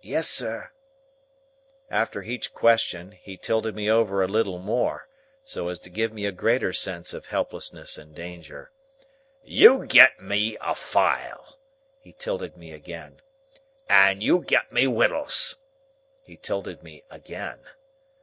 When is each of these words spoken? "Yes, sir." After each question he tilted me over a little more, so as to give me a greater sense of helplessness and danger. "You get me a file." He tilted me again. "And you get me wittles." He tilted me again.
"Yes, 0.00 0.26
sir." 0.26 0.70
After 1.90 2.22
each 2.22 2.54
question 2.54 3.12
he 3.12 3.36
tilted 3.36 3.74
me 3.76 3.90
over 3.90 4.22
a 4.22 4.26
little 4.26 4.56
more, 4.58 5.06
so 5.44 5.68
as 5.68 5.78
to 5.80 5.90
give 5.90 6.14
me 6.14 6.24
a 6.24 6.32
greater 6.32 6.72
sense 6.72 7.12
of 7.12 7.26
helplessness 7.26 7.98
and 7.98 8.14
danger. 8.14 8.72
"You 9.44 9.84
get 9.84 10.18
me 10.18 10.56
a 10.62 10.74
file." 10.74 11.58
He 12.00 12.14
tilted 12.14 12.56
me 12.56 12.72
again. 12.72 13.20
"And 13.86 14.22
you 14.22 14.38
get 14.40 14.72
me 14.72 14.86
wittles." 14.86 15.58
He 16.22 16.38
tilted 16.38 16.82
me 16.82 17.02
again. 17.10 17.60